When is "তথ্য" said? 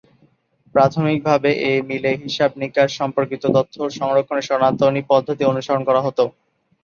3.57-3.75